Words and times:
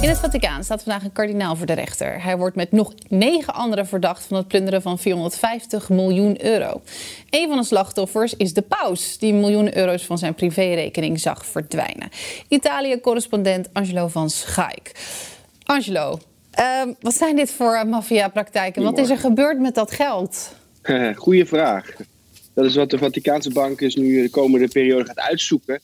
In 0.00 0.08
het 0.08 0.18
Vaticaan 0.18 0.64
staat 0.64 0.82
vandaag 0.82 1.04
een 1.04 1.12
kardinaal 1.12 1.56
voor 1.56 1.66
de 1.66 1.72
rechter. 1.72 2.22
Hij 2.22 2.36
wordt 2.36 2.56
met 2.56 2.72
nog 2.72 2.94
negen 3.08 3.54
anderen 3.54 3.86
verdacht 3.86 4.24
van 4.24 4.36
het 4.36 4.48
plunderen 4.48 4.82
van 4.82 4.98
450 4.98 5.88
miljoen 5.88 6.44
euro. 6.44 6.82
Een 7.30 7.48
van 7.48 7.56
de 7.56 7.64
slachtoffers 7.64 8.34
is 8.34 8.52
de 8.52 8.62
paus, 8.62 9.18
die 9.18 9.34
miljoenen 9.34 9.76
euro's 9.76 10.04
van 10.04 10.18
zijn 10.18 10.34
privérekening 10.34 11.20
zag 11.20 11.46
verdwijnen. 11.46 12.08
Italië-correspondent 12.48 13.68
Angelo 13.72 14.08
van 14.08 14.30
Schaik. 14.30 14.92
Angelo, 15.64 16.18
uh, 16.58 16.82
wat 17.00 17.14
zijn 17.14 17.36
dit 17.36 17.50
voor 17.50 17.86
maffiapraktijken? 17.86 18.82
Wat 18.82 18.98
is 18.98 19.10
er 19.10 19.18
gebeurd 19.18 19.60
met 19.60 19.74
dat 19.74 19.90
geld? 19.90 20.54
Goeie 21.14 21.46
vraag. 21.46 21.96
Dat 22.54 22.64
is 22.64 22.74
wat 22.74 22.90
de 22.90 22.98
Vaticaanse 22.98 23.52
bank 23.52 23.80
is 23.80 23.94
nu 23.94 24.22
de 24.22 24.30
komende 24.30 24.68
periode 24.68 25.04
gaat 25.04 25.20
uitzoeken. 25.20 25.80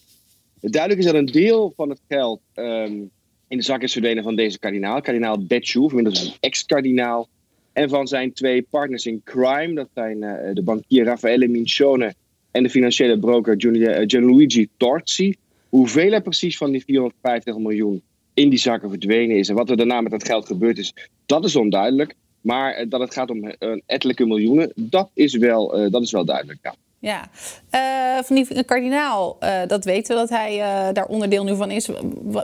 Duidelijk 0.61 1.01
is 1.01 1.07
dat 1.07 1.15
een 1.15 1.27
deel 1.27 1.73
van 1.77 1.89
het 1.89 2.01
geld 2.09 2.41
um, 2.55 3.11
in 3.53 3.59
de 3.59 3.65
zak 3.65 3.83
is 3.83 3.93
verdwenen 3.93 4.23
van 4.23 4.37
deze 4.37 4.59
kardinaal. 4.59 5.01
Kardinaal 5.01 5.45
Betchou, 5.45 5.89
inmiddels 5.89 6.27
een 6.27 6.33
ex-kardinaal. 6.41 7.29
En 7.73 7.89
van 7.89 8.07
zijn 8.07 8.33
twee 8.33 8.67
partners 8.71 9.07
in 9.07 9.21
crime. 9.25 9.75
Dat 9.75 9.89
zijn 9.95 10.23
uh, 10.23 10.35
de 10.53 10.63
bankier 10.63 11.05
Raffaele 11.05 11.49
Mincione 11.49 12.15
en 12.51 12.63
de 12.63 12.71
financiële 12.71 13.19
broker 13.19 13.57
eh, 13.57 14.05
Gianluigi 14.07 14.69
Torzi. 14.77 15.35
Hoeveel 15.69 16.13
er 16.13 16.23
precies 16.23 16.57
van 16.57 16.71
die 16.71 16.85
450 16.85 17.57
miljoen 17.59 18.03
in 18.35 18.49
die 18.49 18.59
zakken 18.59 18.91
verdwenen 18.91 19.37
is 19.37 19.49
en 19.49 19.55
wat 19.55 19.71
er 19.71 19.77
daarna 19.77 20.01
met 20.01 20.13
dat 20.13 20.25
geld 20.25 20.47
gebeurd 20.47 20.79
is, 20.79 20.95
dat 21.27 21.45
is 21.45 21.57
onduidelijk. 21.57 22.15
Maar 22.41 22.73
eh, 22.73 22.87
dat 22.89 23.01
het 23.01 23.13
gaat 23.13 23.31
om 23.31 23.45
ettelijke 23.87 24.27
miljoenen, 24.27 24.73
dat 24.75 25.11
is 25.15 25.37
wel, 25.37 25.91
dat 25.91 26.03
is 26.03 26.11
wel 26.11 26.25
duidelijk. 26.25 26.59
Ja. 26.63 26.75
Ja, 27.03 27.29
uh, 27.75 28.25
van 28.25 28.37
die 28.37 28.65
kardinaal, 28.65 29.37
uh, 29.41 29.63
dat 29.67 29.85
weten 29.85 30.15
we 30.15 30.21
dat 30.21 30.29
hij 30.29 30.55
uh, 30.55 30.93
daar 30.93 31.07
onderdeel 31.07 31.45
nu 31.45 31.57
van 31.57 31.71
is. 31.71 31.89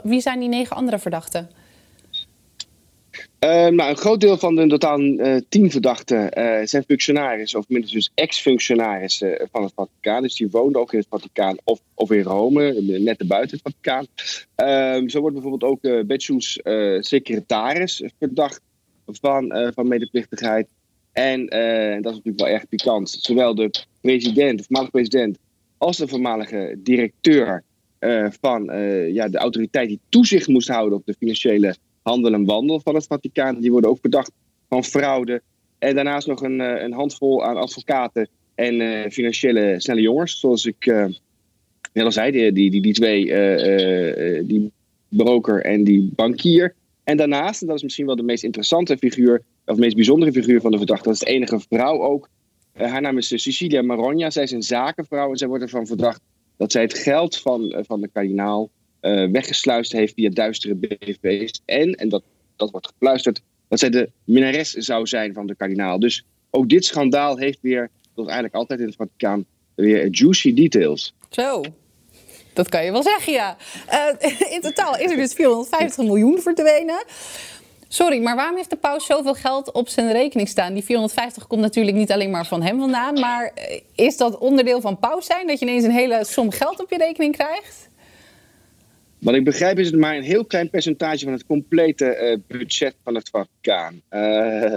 Wie 0.03 0.21
zijn 0.21 0.39
die 0.39 0.49
negen 0.49 0.75
andere 0.75 0.99
verdachten? 0.99 1.49
nou, 3.39 3.81
een 3.81 3.97
groot 3.97 4.21
deel 4.21 4.37
van 4.37 4.55
de 4.55 4.67
totaal 4.67 4.97
tien 5.49 5.71
verdachten 5.71 6.29
zijn 6.67 6.83
functionarissen, 6.83 7.59
of 7.59 7.65
minstens 7.67 7.93
dus 7.93 8.11
ex-functionarissen 8.15 9.47
van 9.51 9.63
het 9.63 9.71
Vaticaan. 9.75 10.21
Dus 10.21 10.35
die 10.35 10.49
woonden 10.49 10.81
ook 10.81 10.93
in 10.93 10.99
het 10.99 11.07
Vaticaan 11.09 11.57
of, 11.63 11.79
of 11.93 12.11
in 12.11 12.21
Rome, 12.21 12.81
net 12.81 13.27
buiten 13.27 13.59
het 13.61 13.73
Vaticaan. 13.73 14.05
Ehm, 14.55 15.07
zo 15.07 15.19
wordt 15.19 15.35
bijvoorbeeld 15.35 15.71
ook 15.71 15.83
uh, 15.83 17.01
secretaris 17.01 18.03
verdacht 18.19 18.61
van, 19.05 19.71
van 19.73 19.87
medeplichtigheid. 19.87 20.67
En 21.11 21.45
dat 22.01 22.11
is 22.11 22.17
natuurlijk 22.17 22.39
wel 22.39 22.47
erg 22.47 22.67
pikant. 22.67 23.09
Zowel 23.09 23.55
de 23.55 23.87
president, 24.01 24.57
de 24.57 24.63
voormalige 24.63 24.91
president, 24.91 25.37
als 25.77 25.97
de 25.97 26.07
voormalige 26.07 26.79
directeur 26.83 27.63
uh, 27.99 28.27
van 28.41 28.73
uh, 28.73 29.13
ja, 29.13 29.29
de 29.29 29.37
autoriteit 29.37 29.87
die 29.87 29.99
toezicht 30.09 30.47
moest 30.47 30.67
houden 30.67 30.97
op 30.97 31.05
de 31.05 31.15
financiële 31.19 31.75
handel 32.01 32.33
en 32.33 32.45
wandel 32.45 32.79
van 32.79 32.95
het 32.95 33.05
Vaticaan. 33.05 33.59
Die 33.59 33.71
worden 33.71 33.89
ook 33.89 33.99
verdacht 34.01 34.31
van 34.69 34.83
fraude. 34.83 35.41
En 35.79 35.95
daarnaast 35.95 36.27
nog 36.27 36.41
een, 36.41 36.59
uh, 36.59 36.81
een 36.81 36.93
handvol 36.93 37.45
aan 37.45 37.57
advocaten 37.57 38.29
en 38.55 39.11
financiële 39.11 39.75
snelle 39.77 40.01
jongens. 40.01 40.39
Zoals 40.39 40.65
ik 40.65 40.85
net 41.93 42.05
al 42.05 42.11
zei, 42.11 42.31
die, 42.31 42.51
die, 42.51 42.71
die, 42.71 42.81
die 42.81 42.93
twee, 42.93 43.25
die 44.45 44.71
broker 45.09 45.61
en 45.63 45.83
die 45.83 46.11
bankier. 46.15 46.75
En 47.03 47.17
daarnaast, 47.17 47.61
en 47.61 47.67
dat 47.67 47.75
is 47.75 47.83
misschien 47.83 48.05
wel 48.05 48.15
de 48.15 48.23
meest 48.23 48.43
interessante 48.43 48.97
figuur, 48.97 49.41
of 49.65 49.75
de 49.75 49.81
meest 49.81 49.95
bijzondere 49.95 50.31
figuur 50.31 50.61
van 50.61 50.71
de 50.71 50.77
verdachte, 50.77 51.03
dat 51.03 51.13
is 51.13 51.19
de 51.19 51.25
enige 51.25 51.59
vrouw 51.69 52.01
ook 52.01 52.29
haar 52.87 53.01
naam 53.01 53.17
is 53.17 53.31
eh, 53.31 53.37
Cecilia 53.37 53.81
Maronja. 53.81 54.29
Zij 54.29 54.43
is 54.43 54.51
een 54.51 54.63
zakenvrouw 54.63 55.31
en 55.31 55.37
zij 55.37 55.47
wordt 55.47 55.63
ervan 55.63 55.87
verdacht 55.87 56.21
dat 56.57 56.71
zij 56.71 56.81
het 56.81 56.93
geld 56.93 57.37
van, 57.37 57.63
uh, 57.63 57.79
van 57.81 58.01
de 58.01 58.09
kardinaal 58.13 58.69
weggesluist 59.31 59.91
heeft 59.91 60.13
via 60.13 60.29
duistere 60.29 60.75
BV's. 60.75 61.61
En, 61.65 61.93
en 61.93 62.09
dat, 62.09 62.23
dat 62.55 62.71
wordt 62.71 62.87
gefluisterd, 62.87 63.41
dat 63.67 63.79
zij 63.79 63.89
de 63.89 64.09
minnares 64.23 64.71
zou 64.71 65.07
zijn 65.07 65.33
van 65.33 65.47
de 65.47 65.55
kardinaal. 65.55 65.99
Dus 65.99 66.25
ook 66.49 66.69
dit 66.69 66.85
schandaal 66.85 67.37
heeft 67.37 67.59
weer, 67.61 67.89
zoals 68.13 68.29
eigenlijk 68.29 68.55
altijd 68.55 68.79
in 68.79 68.85
het 68.85 68.95
Vaticaan, 68.95 69.45
weer 69.75 70.07
juicy 70.11 70.53
details. 70.53 71.13
Zo, 71.29 71.63
dat 72.53 72.69
kan 72.69 72.85
je 72.85 72.91
wel 72.91 73.03
zeggen, 73.03 73.33
ja. 73.33 73.57
In 74.49 74.61
totaal 74.61 74.97
is 74.97 75.11
er 75.11 75.17
dus 75.17 75.33
450 75.33 76.05
miljoen 76.05 76.41
verdwenen. 76.41 77.03
Sorry, 77.91 78.21
maar 78.21 78.35
waarom 78.35 78.55
heeft 78.55 78.69
de 78.69 78.75
paus 78.75 79.05
zoveel 79.05 79.33
geld 79.33 79.71
op 79.71 79.87
zijn 79.87 80.11
rekening 80.11 80.47
staan? 80.47 80.73
Die 80.73 80.83
450 80.83 81.47
komt 81.47 81.61
natuurlijk 81.61 81.97
niet 81.97 82.11
alleen 82.11 82.29
maar 82.29 82.45
van 82.45 82.61
hem 82.61 82.79
vandaan. 82.79 83.19
Maar 83.19 83.51
eh, 83.55 83.79
is 83.95 84.17
dat 84.17 84.37
onderdeel 84.37 84.81
van 84.81 84.99
paus 84.99 85.25
zijn? 85.25 85.47
Dat 85.47 85.59
je 85.59 85.65
ineens 85.65 85.83
een 85.83 85.91
hele 85.91 86.25
som 86.25 86.51
geld 86.51 86.81
op 86.81 86.89
je 86.89 86.97
rekening 86.97 87.35
krijgt? 87.35 87.89
Wat 89.19 89.33
ik 89.33 89.43
begrijp 89.43 89.79
is 89.79 89.85
het 89.85 89.99
maar 89.99 90.15
een 90.15 90.23
heel 90.23 90.45
klein 90.45 90.69
percentage 90.69 91.23
van 91.23 91.33
het 91.33 91.45
complete 91.45 92.39
uh, 92.47 92.57
budget 92.57 92.95
van 93.03 93.15
het 93.15 93.29
Vaticaan. 93.29 94.01
Uh, 94.11 94.71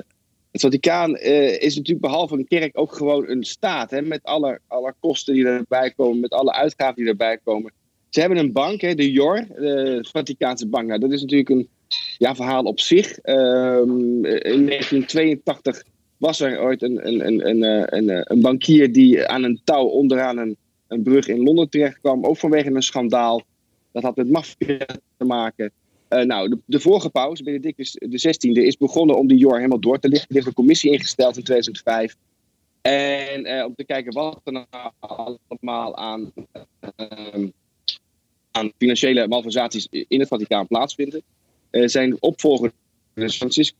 het 0.51 0.61
Vaticaan 0.61 1.17
is 1.17 1.77
natuurlijk 1.77 2.07
behalve 2.07 2.35
een 2.35 2.49
kerk 2.49 2.79
ook 2.79 2.93
gewoon 2.93 3.29
een 3.29 3.45
staat. 3.45 3.91
Hè, 3.91 4.03
met 4.03 4.23
alle, 4.23 4.61
alle 4.67 4.95
kosten 5.01 5.35
die 5.35 5.47
erbij 5.47 5.91
komen, 5.91 6.21
met 6.21 6.33
alle 6.33 6.53
uitgaven 6.53 6.97
die 6.97 7.07
erbij 7.07 7.39
komen. 7.45 7.73
Ze 8.09 8.21
hebben 8.21 8.39
een 8.39 8.53
bank, 8.53 8.81
hè, 8.81 8.95
de 8.95 9.13
JOR, 9.13 9.47
de 9.49 10.09
Vaticaanse 10.13 10.69
bank. 10.69 10.87
Nou, 10.87 11.01
dat 11.01 11.13
is 11.13 11.21
natuurlijk 11.21 11.51
een 11.51 11.69
ja, 12.19 12.35
verhaal 12.35 12.63
op 12.63 12.81
zich. 12.81 13.19
Um, 13.23 14.25
in 14.25 14.67
1982 14.67 15.83
was 16.23 16.41
er 16.41 16.61
ooit 16.61 16.83
een, 16.83 17.07
een, 17.07 17.27
een, 17.27 17.49
een, 17.49 17.63
eh, 17.63 17.99
een, 17.99 18.11
eh, 18.11 18.21
een 18.25 18.41
bankier 18.41 18.93
die 18.93 19.27
aan 19.27 19.43
een 19.43 19.61
touw 19.65 19.87
onderaan 19.87 20.39
een, 20.39 20.57
een 20.89 21.03
brug 21.03 21.29
in 21.29 21.43
Londen 21.43 21.69
terecht 21.69 22.01
kwam. 22.01 22.25
Ook 22.25 22.37
vanwege 22.37 22.71
een 22.71 22.83
schandaal. 22.83 23.43
Dat 23.93 24.03
had 24.03 24.17
met 24.17 24.31
maffia 24.31 24.87
te 25.17 25.25
maken. 25.25 25.73
Uh, 26.09 26.23
nou, 26.23 26.49
de, 26.49 26.59
de, 26.65 26.81
vorige 26.81 27.11
paus, 27.11 27.43
Benedictus 27.43 27.97
XVI, 28.11 28.53
is 28.53 28.77
begonnen 28.77 29.17
om 29.17 29.27
die 29.27 29.39
JOR 29.39 29.57
helemaal 29.57 29.81
door 29.81 29.99
te 29.99 30.09
lichten. 30.09 30.29
Er 30.29 30.35
heeft 30.35 30.47
een 30.47 30.53
commissie 30.53 30.91
ingesteld 30.91 31.37
in 31.37 31.43
2005. 31.43 32.17
En 32.83 33.65
om 33.65 33.75
te 33.75 33.85
kijken 33.85 34.13
wat 34.13 34.41
er 34.45 34.53
nou 34.53 34.67
allemaal 34.99 35.97
aan, 35.97 36.33
uh, 36.97 37.49
aan 38.51 38.73
financiële 38.79 39.29
malversaties 39.29 39.87
in 39.91 40.21
het 40.21 40.29
Vaticaan 40.29 40.67
plaatsvinden. 40.67 41.23
Eh, 41.73 41.89
zijn 41.89 42.17
opvolger, 42.21 42.73
dus 43.15 43.37
Franciscus, 43.37 43.77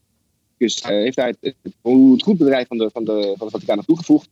uh, 0.59 0.87
heeft 0.87 1.17
hij 1.17 1.27
het, 1.27 1.37
het, 1.41 1.55
het 1.63 2.23
goed 2.23 2.39
bedrijf 2.39 2.67
van 2.67 2.79
de, 2.79 2.91
van 2.93 3.05
de, 3.05 3.35
van 3.37 3.47
de 3.47 3.53
Vaticaan 3.53 3.85
toegevoegd. 3.85 4.29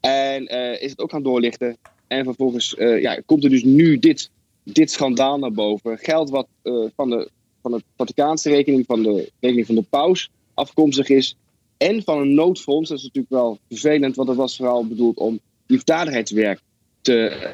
En 0.00 0.54
uh, 0.54 0.82
is 0.82 0.90
het 0.90 1.00
ook 1.00 1.10
gaan 1.10 1.22
doorlichten. 1.22 1.76
En 2.06 2.24
vervolgens 2.24 2.74
ja, 2.78 3.20
komt 3.26 3.44
er 3.44 3.50
dus 3.50 3.62
nu 3.62 3.98
dit, 3.98 4.30
dit 4.62 4.90
schandaal 4.90 5.38
naar 5.38 5.52
boven. 5.52 5.98
Geld 5.98 6.30
wat 6.30 6.46
van, 6.96 7.10
de, 7.10 7.30
van 7.62 7.70
de 7.70 7.82
Vaticaanse 7.96 8.50
rekening, 8.50 8.86
van 8.86 9.02
de 9.02 9.30
rekening 9.40 9.66
van 9.66 9.74
de 9.74 9.82
paus 9.82 10.30
afkomstig 10.54 11.08
is. 11.08 11.36
En 11.76 12.02
van 12.02 12.18
een 12.18 12.34
noodfonds. 12.34 12.88
Dat 12.88 12.98
is 12.98 13.04
natuurlijk 13.04 13.32
wel 13.32 13.58
vervelend, 13.68 14.16
want 14.16 14.28
dat 14.28 14.36
was 14.36 14.56
vooral 14.56 14.86
bedoeld 14.86 15.16
om 15.16 15.40
liefdadigheidswerk 15.66 16.60
te, 17.00 17.50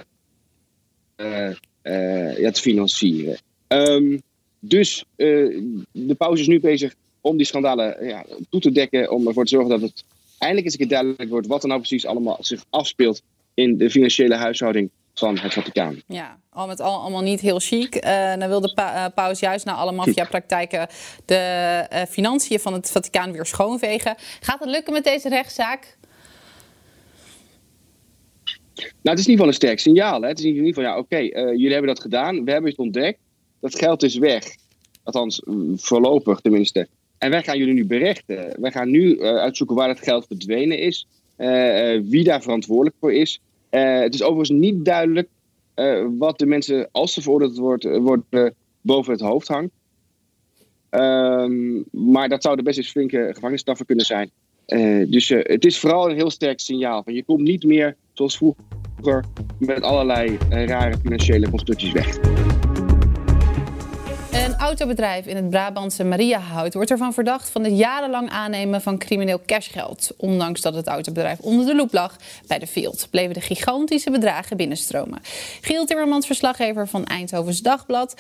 ja, 1.17 2.51
te 2.51 2.61
financieren. 2.61 3.39
Um, 3.69 4.23
dus 4.65 5.05
uh, 5.17 5.63
de 5.93 6.15
pauze 6.15 6.43
is 6.43 6.49
nu 6.49 6.61
bezig 6.61 6.95
om 7.21 7.37
die 7.37 7.47
schandalen 7.47 8.07
ja, 8.07 8.25
toe 8.51 8.61
te 8.61 8.73
dekken. 8.73 9.11
Om 9.11 9.27
ervoor 9.27 9.45
te 9.45 9.51
zorgen 9.51 9.71
dat 9.71 9.81
het 9.81 10.05
eindelijk 10.39 10.67
eens 10.67 10.75
een 10.75 10.87
keer 10.87 10.99
duidelijk 10.99 11.31
wordt 11.31 11.47
wat 11.47 11.63
er 11.63 11.69
nou 11.69 11.81
precies 11.81 12.07
allemaal 12.07 12.37
zich 12.41 12.65
afspeelt 12.71 13.23
in 13.55 13.79
de 13.79 13.91
financiële 13.91 14.35
huishouding 14.35 14.91
van 15.15 15.39
het 15.39 15.53
Vaticaan. 15.53 16.03
Ja, 16.07 16.39
al 16.51 16.67
met 16.67 16.81
al 16.81 17.01
allemaal 17.01 17.23
niet 17.23 17.41
heel 17.41 17.59
chic. 17.59 18.05
Uh, 18.05 18.37
dan 18.37 18.49
wil 18.49 18.61
de 18.61 18.75
pa 18.75 18.95
uh, 18.95 19.15
paus 19.15 19.41
juist 19.41 19.65
na 19.65 19.75
alle 19.75 19.93
maffiapraktijken 19.93 20.89
de 21.25 21.87
uh, 21.93 22.03
financiën 22.03 22.61
van 22.61 22.73
het 22.73 22.91
Vaticaan 22.91 23.33
weer 23.33 23.47
schoonvegen. 23.47 24.15
Gaat 24.41 24.61
het 24.61 24.69
lukken 24.69 24.93
met 24.93 25.05
deze 25.05 25.29
rechtszaak? 25.29 25.97
Nou, 28.75 29.17
het 29.17 29.19
is 29.19 29.25
in 29.25 29.31
ieder 29.31 29.31
geval 29.31 29.47
een 29.47 29.53
sterk 29.53 29.79
signaal. 29.79 30.23
Hè? 30.23 30.29
Het 30.29 30.39
is 30.39 30.45
in 30.45 30.55
ieder 30.55 30.67
geval, 30.67 30.83
ja, 30.83 30.99
oké, 30.99 31.17
okay, 31.17 31.27
jullie 31.51 31.73
hebben 31.73 31.95
dat 31.95 32.01
gedaan, 32.01 32.45
we 32.45 32.51
hebben 32.51 32.71
het 32.71 32.79
ontdekt 32.79 33.19
dat 33.63 33.79
geld 33.79 34.03
is 34.03 34.19
weg. 34.19 34.45
Althans, 35.03 35.43
voorlopig 35.75 36.41
tenminste. 36.41 36.89
En 37.19 37.31
wij 37.31 37.43
gaan 37.43 37.59
jullie 37.59 37.75
nu 37.75 37.87
berechten. 37.87 38.61
Wij 38.61 38.73
gaan 38.73 38.91
nu 38.91 39.17
uh, 39.17 39.37
uitzoeken 39.37 39.77
waar 39.77 39.89
het 39.89 40.01
geld 40.01 40.27
verdwenen 40.27 40.79
is. 40.79 41.07
Uh, 41.39 41.95
uh, 41.95 42.03
wie 42.05 42.25
daar 42.25 42.43
verantwoordelijk 42.43 42.97
voor 43.01 43.13
is. 43.13 43.41
het 43.71 44.15
is 44.15 44.23
overigens 44.23 44.61
niet 44.61 44.85
duidelijk 44.85 45.29
wat 46.19 46.39
de 46.39 46.47
mensen, 46.47 46.89
als 46.93 47.13
ze 47.13 47.23
veroordeeld 47.23 47.59
worden, 47.59 48.03
worden 48.03 48.55
boven 48.81 49.13
het 49.13 49.21
hoofd 49.21 49.49
hangt. 49.49 49.73
Ehm, 50.91 51.83
maar 51.91 52.29
dat 52.29 52.43
zouden 52.43 52.65
best 52.65 52.79
eens 52.79 52.91
flinke 52.91 53.31
gevangenisstraffen 53.33 53.87
kunnen 53.87 54.05
zijn. 54.05 54.31
dus 55.11 55.29
het 55.29 55.65
is 55.65 55.79
vooral 55.79 56.11
een 56.11 56.17
heel 56.17 56.31
sterk 56.31 56.61
signaal. 56.61 57.03
Van 57.03 57.15
je 57.15 57.25
komt 57.25 57.41
niet 57.41 57.65
meer 57.65 57.97
zoals 58.13 58.37
vroeger 58.37 59.25
met 59.59 59.83
allerlei 59.83 60.39
rare 60.51 60.97
financiële 60.99 61.51
constructies 61.51 61.93
weg. 61.93 62.19
Autobedrijf 64.63 65.27
in 65.27 65.37
het 65.37 65.51
Brabantse 65.51 66.05
Mariahout 66.05 66.75
wordt 66.75 66.91
ervan 66.91 67.15
verdacht 67.15 67.51
van 67.51 67.65
het 67.65 67.77
jarenlang 67.79 68.31
aannemen 68.31 68.83
van 68.83 68.99
crimineel 68.99 69.41
cashgeld. 69.47 70.11
Ondanks 70.17 70.61
dat 70.61 70.75
het 70.75 70.87
autobedrijf 70.87 71.39
onder 71.39 71.67
de 71.67 71.75
loep 71.75 71.93
lag 71.93 72.17
bij 72.47 72.59
de 72.59 72.67
Field, 72.67 73.09
bleven 73.11 73.35
de 73.35 73.41
gigantische 73.41 74.11
bedragen 74.11 74.57
binnenstromen. 74.57 75.21
Giel 75.61 75.85
Timmermans, 75.85 76.27
verslaggever 76.27 76.89
van 76.89 77.05
Eindhovens 77.05 77.61
Dagblad. 77.61 78.15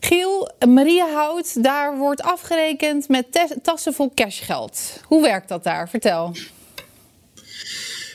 Giel, 0.00 0.50
Mariahout, 0.68 1.62
daar 1.62 1.96
wordt 1.96 2.22
afgerekend 2.22 3.08
met 3.08 3.26
tassen 3.62 3.94
vol 3.94 4.12
cashgeld. 4.14 5.00
Hoe 5.04 5.22
werkt 5.22 5.48
dat 5.48 5.64
daar? 5.64 5.88
Vertel. 5.88 6.32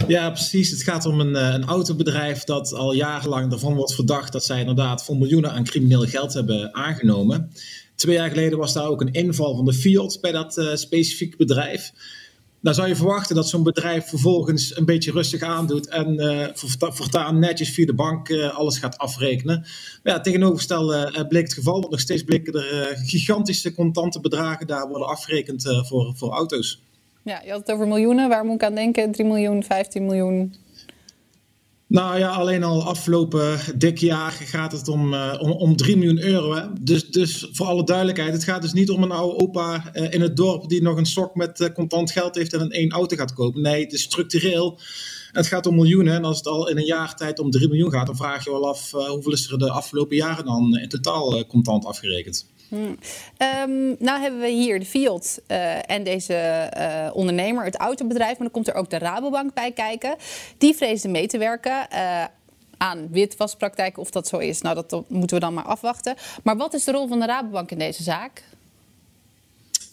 Ja, 0.07 0.29
precies. 0.29 0.71
Het 0.71 0.83
gaat 0.83 1.05
om 1.05 1.19
een, 1.19 1.35
eh, 1.35 1.53
een 1.53 1.63
autobedrijf 1.63 2.43
dat 2.43 2.73
al 2.73 2.93
jarenlang 2.93 3.51
ervan 3.51 3.75
wordt 3.75 3.93
verdacht 3.93 4.31
dat 4.31 4.43
zij 4.43 4.59
inderdaad 4.59 5.03
voor 5.03 5.17
miljoenen 5.17 5.51
aan 5.51 5.63
crimineel 5.63 6.01
geld 6.01 6.33
hebben 6.33 6.73
aangenomen. 6.73 7.51
Twee 7.95 8.15
jaar 8.15 8.29
geleden 8.29 8.57
was 8.57 8.73
daar 8.73 8.87
ook 8.87 9.01
een 9.01 9.11
inval 9.11 9.55
van 9.55 9.65
de 9.65 9.73
Fiat 9.73 10.17
bij 10.21 10.31
dat 10.31 10.57
uh, 10.57 10.75
specifieke 10.75 11.37
bedrijf. 11.37 11.91
Dan 12.61 12.73
zou 12.73 12.87
je 12.87 12.95
verwachten 12.95 13.35
dat 13.35 13.49
zo'n 13.49 13.63
bedrijf 13.63 14.09
vervolgens 14.09 14.77
een 14.77 14.85
beetje 14.85 15.11
rustig 15.11 15.41
aandoet 15.41 15.87
en 15.87 16.13
uh, 16.21 16.47
voortaan 16.77 17.39
netjes 17.39 17.69
via 17.69 17.85
de 17.85 17.93
bank 17.93 18.31
alles 18.31 18.77
gaat 18.77 18.97
afrekenen. 18.97 19.59
Maar 20.03 20.13
ja, 20.13 20.19
tegenovergestelde 20.19 21.25
bleek 21.27 21.43
het 21.43 21.53
geval, 21.53 21.79
want 21.79 21.91
nog 21.91 21.99
steeds 21.99 22.23
bleken 22.23 22.53
er 22.53 22.97
gigantische 23.05 23.73
contante 23.73 24.19
bedragen 24.19 24.67
daar 24.67 24.87
worden 24.87 25.07
afgerekend 25.07 25.63
voor, 25.87 26.13
voor 26.15 26.31
auto's. 26.31 26.81
Ja, 27.23 27.41
je 27.45 27.51
had 27.51 27.59
het 27.59 27.71
over 27.71 27.87
miljoenen. 27.87 28.29
Waar 28.29 28.45
moet 28.45 28.55
ik 28.55 28.63
aan 28.63 28.75
denken? 28.75 29.11
3 29.11 29.27
miljoen, 29.27 29.63
15 29.63 30.05
miljoen? 30.05 30.53
Nou 31.93 32.19
ja, 32.19 32.29
alleen 32.29 32.63
al 32.63 32.83
afgelopen 32.83 33.59
dik 33.77 33.97
jaar 33.97 34.31
gaat 34.31 34.71
het 34.71 34.87
om, 34.87 35.13
uh, 35.13 35.37
om, 35.39 35.51
om 35.51 35.75
3 35.75 35.97
miljoen 35.97 36.23
euro. 36.23 36.71
Dus, 36.81 37.09
dus 37.09 37.47
voor 37.51 37.65
alle 37.65 37.83
duidelijkheid, 37.83 38.33
het 38.33 38.43
gaat 38.43 38.61
dus 38.61 38.73
niet 38.73 38.89
om 38.89 39.03
een 39.03 39.11
oude 39.11 39.39
opa 39.39 39.91
uh, 39.93 40.13
in 40.13 40.21
het 40.21 40.35
dorp 40.35 40.69
die 40.69 40.81
nog 40.81 40.97
een 40.97 41.05
sok 41.05 41.35
met 41.35 41.59
uh, 41.59 41.67
contant 41.69 42.11
geld 42.11 42.35
heeft 42.35 42.53
en 42.53 42.61
een 42.61 42.71
één 42.71 42.91
auto 42.91 43.15
gaat 43.15 43.33
kopen. 43.33 43.61
Nee, 43.61 43.83
het 43.83 43.93
is 43.93 44.01
structureel. 44.01 44.79
Het 45.31 45.47
gaat 45.47 45.65
om 45.65 45.75
miljoenen. 45.75 46.13
En 46.13 46.23
als 46.23 46.37
het 46.37 46.47
al 46.47 46.69
in 46.69 46.77
een 46.77 46.85
jaar 46.85 47.15
tijd 47.15 47.39
om 47.39 47.51
3 47.51 47.67
miljoen 47.67 47.91
gaat, 47.91 48.05
dan 48.05 48.15
vraag 48.15 48.43
je 48.43 48.51
wel 48.51 48.67
af 48.67 48.91
hoeveel 48.91 49.31
is 49.31 49.51
er 49.51 49.57
de 49.57 49.71
afgelopen 49.71 50.15
jaren 50.15 50.45
dan 50.45 50.77
in 50.77 50.89
totaal 50.89 51.45
contant 51.45 51.85
afgerekend. 51.85 52.51
Hmm. 52.73 52.97
Nou 53.99 54.21
hebben 54.21 54.39
we 54.39 54.47
hier 54.47 54.79
de 54.79 54.85
Fiat 54.85 55.41
uh, 55.47 55.89
en 55.89 56.03
deze 56.03 56.69
uh, 56.77 57.15
ondernemer, 57.15 57.65
het 57.65 57.75
autobedrijf, 57.75 58.31
maar 58.31 58.47
dan 58.47 58.51
komt 58.51 58.67
er 58.67 58.75
ook 58.75 58.89
de 58.89 58.97
Rabobank 58.97 59.53
bij 59.53 59.71
kijken. 59.71 60.15
Die 60.57 60.75
vreesde 60.75 61.09
mee 61.09 61.27
te 61.27 61.37
werken. 61.37 61.87
Uh, 61.93 62.23
aan 62.77 63.07
witwaspraktijken, 63.11 64.01
of 64.01 64.09
dat 64.09 64.27
zo 64.27 64.37
is, 64.37 64.61
nou 64.61 64.75
dat 64.75 65.03
moeten 65.07 65.37
we 65.37 65.43
dan 65.43 65.53
maar 65.53 65.63
afwachten. 65.63 66.15
Maar 66.43 66.57
wat 66.57 66.73
is 66.73 66.83
de 66.83 66.91
rol 66.91 67.07
van 67.07 67.19
de 67.19 67.25
Rabobank 67.25 67.71
in 67.71 67.77
deze 67.77 68.03
zaak? 68.03 68.43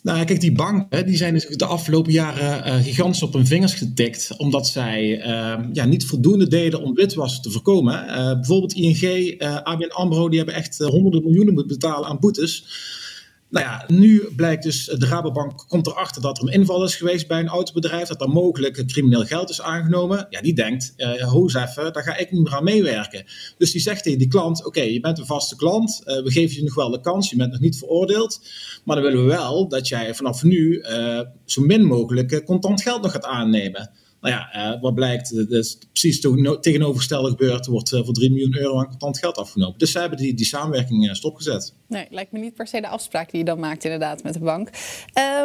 Nou, 0.03 0.25
kijk, 0.25 0.41
die 0.41 0.53
banken 0.53 1.07
die 1.07 1.17
zijn 1.17 1.35
de 1.35 1.65
afgelopen 1.65 2.13
jaren 2.13 2.67
uh, 2.67 2.85
gigantisch 2.85 3.23
op 3.23 3.33
hun 3.33 3.47
vingers 3.47 3.75
getikt. 3.75 4.35
Omdat 4.37 4.69
zij 4.69 5.19
uh, 5.19 5.65
ja, 5.73 5.85
niet 5.85 6.07
voldoende 6.07 6.49
deden 6.49 6.83
om 6.83 6.95
witwassen 6.95 7.43
te 7.43 7.51
voorkomen. 7.51 8.05
Uh, 8.05 8.33
bijvoorbeeld 8.33 8.73
ING, 8.73 9.41
ABN 9.63 9.91
AMRO, 9.91 10.29
die 10.29 10.39
hebben 10.39 10.57
echt 10.57 10.79
honderden 10.79 11.23
miljoenen 11.23 11.55
moeten 11.55 11.79
betalen 11.79 12.09
aan 12.09 12.19
boetes. 12.19 12.65
Nou 13.51 13.67
ja, 13.67 13.85
nu 13.87 14.29
blijkt 14.37 14.63
dus, 14.63 14.85
de 14.85 15.07
Rabobank 15.07 15.65
komt 15.69 15.87
erachter 15.87 16.23
dat 16.23 16.39
er 16.39 16.45
een 16.45 16.53
inval 16.53 16.85
is 16.85 16.95
geweest 16.95 17.29
bij 17.29 17.41
een 17.41 17.49
autobedrijf, 17.49 18.09
dat 18.09 18.21
er 18.21 18.29
mogelijk 18.29 18.87
crimineel 18.87 19.25
geld 19.25 19.51
is 19.51 19.61
aangenomen. 19.61 20.27
Ja, 20.31 20.41
die 20.41 20.55
denkt, 20.55 20.95
uh, 20.97 21.23
hoes 21.23 21.55
even, 21.55 21.93
daar 21.93 22.03
ga 22.03 22.17
ik 22.17 22.31
niet 22.33 22.43
meer 22.43 22.55
aan 22.55 22.65
meewerken. 22.65 23.25
Dus 23.59 23.73
die 23.73 23.81
zegt 23.81 24.03
tegen 24.03 24.19
die 24.19 24.29
klant, 24.29 24.67
oké, 24.67 24.81
je 24.81 25.01
bent 25.01 25.19
een 25.19 25.27
vaste 25.27 25.57
klant, 25.57 26.03
uh, 26.05 26.23
we 26.23 26.31
geven 26.31 26.57
je 26.57 26.63
nog 26.63 26.75
wel 26.75 26.91
de 26.91 27.01
kans, 27.01 27.31
je 27.31 27.37
bent 27.37 27.51
nog 27.53 27.61
niet 27.61 27.79
veroordeeld, 27.79 28.41
maar 28.85 28.97
dan 28.97 29.05
willen 29.05 29.23
we 29.25 29.31
wel 29.31 29.69
dat 29.69 29.89
jij 29.89 30.15
vanaf 30.15 30.43
nu 30.43 30.79
uh, 30.79 31.21
zo 31.45 31.63
min 31.63 31.85
mogelijk 31.85 32.45
contant 32.45 32.83
geld 32.83 33.03
nog 33.03 33.13
gaat 33.13 33.25
aannemen. 33.25 33.91
Nou 34.21 34.35
ja, 34.35 34.73
uh, 34.75 34.81
wat 34.81 34.95
blijkt, 34.95 35.37
dat 35.37 35.51
is 35.51 35.79
precies 35.93 36.21
tegenovergestelde 36.61 37.29
gebeurd. 37.29 37.67
Er 37.67 37.73
wordt 37.73 37.93
uh, 37.93 38.05
voor 38.05 38.15
3 38.15 38.31
miljoen 38.31 38.59
euro 38.59 38.79
aan 38.79 38.89
contant 38.89 39.19
geld 39.19 39.37
afgenomen. 39.37 39.79
Dus 39.79 39.93
zij 39.93 40.01
hebben 40.01 40.19
die, 40.19 40.35
die 40.35 40.47
samenwerking 40.47 41.17
stopgezet. 41.17 41.75
Nee, 41.89 42.07
lijkt 42.11 42.33
me 42.33 42.39
niet 42.39 42.55
per 42.55 42.67
se 42.67 42.81
de 42.81 42.89
afspraak 42.89 43.31
die 43.31 43.39
je 43.39 43.45
dan 43.45 43.59
maakt 43.59 43.85
inderdaad 43.85 44.23
met 44.23 44.35
de 44.35 44.41
bank. 44.41 44.71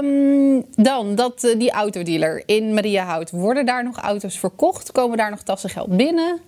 Um, 0.04 0.66
dan, 0.76 1.16
dat, 1.16 1.54
die 1.58 1.72
autodealer 1.72 2.44
in 2.46 2.74
Mariahout. 2.74 3.32
Worden 3.32 3.66
daar 3.66 3.84
nog 3.84 3.98
auto's 3.98 4.40
verkocht? 4.40 4.92
Komen 4.92 5.18
daar 5.18 5.30
nog 5.30 5.44
tassen 5.44 5.70
geld 5.70 5.98
binnen? 5.98 6.40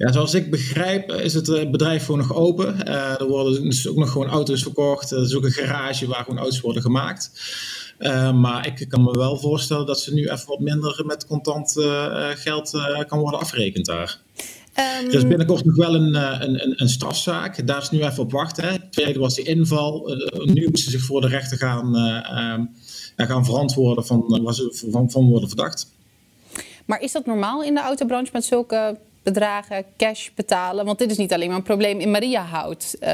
Ja, 0.00 0.12
zoals 0.12 0.34
ik 0.34 0.50
begrijp 0.50 1.12
is 1.12 1.34
het 1.34 1.70
bedrijf 1.70 2.04
gewoon 2.04 2.20
nog 2.20 2.34
open. 2.34 2.74
Uh, 2.88 3.20
er 3.20 3.26
worden 3.28 3.62
dus 3.62 3.88
ook 3.88 3.96
nog 3.96 4.10
gewoon 4.10 4.28
auto's 4.28 4.62
verkocht. 4.62 5.10
Er 5.10 5.22
is 5.22 5.34
ook 5.34 5.44
een 5.44 5.50
garage 5.50 6.06
waar 6.06 6.24
gewoon 6.24 6.38
auto's 6.38 6.60
worden 6.60 6.82
gemaakt. 6.82 7.30
Uh, 7.98 8.32
maar 8.40 8.66
ik 8.66 8.88
kan 8.88 9.02
me 9.02 9.10
wel 9.10 9.38
voorstellen 9.38 9.86
dat 9.86 10.00
ze 10.00 10.14
nu 10.14 10.28
even 10.28 10.48
wat 10.48 10.60
minder 10.60 11.02
met 11.06 11.26
contant 11.26 11.76
uh, 11.76 12.28
geld 12.28 12.70
kan 13.06 13.18
worden 13.18 13.40
afgerekend 13.40 13.86
daar. 13.86 14.18
Um... 14.74 15.08
Er 15.08 15.14
is 15.14 15.26
binnenkort 15.26 15.64
nog 15.64 15.76
wel 15.76 15.94
een, 15.94 16.14
een, 16.14 16.62
een, 16.62 16.82
een, 16.82 16.88
strafzaak. 16.88 17.66
Daar 17.66 17.82
is 17.82 17.90
nu 17.90 18.02
even 18.02 18.22
op 18.22 18.32
wachten. 18.32 18.90
Tweede 18.90 19.18
was 19.18 19.34
die 19.34 19.44
inval. 19.44 20.16
nu 20.44 20.62
moeten 20.62 20.82
ze 20.82 20.90
zich 20.90 21.02
voor 21.02 21.20
de 21.20 21.28
rechter 21.28 21.58
gaan, 21.58 21.96
ehm, 21.96 22.64
gaan 23.16 23.44
verantwoorden 23.44 24.06
van 24.06 24.40
waar 24.42 24.54
ze 24.54 24.86
van, 24.90 25.10
van 25.10 25.28
worden 25.28 25.48
verdacht. 25.48 25.92
Maar 26.86 27.00
is 27.00 27.12
dat 27.12 27.26
normaal 27.26 27.62
in 27.62 27.74
de 27.74 27.80
autobranche 27.80 28.30
met 28.32 28.44
zulke 28.44 28.98
bedragen 29.22 29.84
cash 29.96 30.28
betalen. 30.34 30.84
Want 30.84 30.98
dit 30.98 31.10
is 31.10 31.16
niet 31.16 31.32
alleen 31.32 31.48
maar 31.48 31.56
een 31.56 31.62
probleem 31.62 32.00
in 32.00 32.10
Mariahout. 32.10 32.96
Uh, 33.00 33.08